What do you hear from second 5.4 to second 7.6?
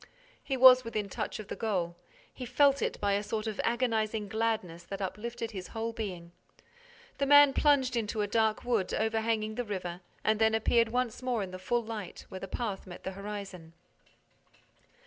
his whole being. The man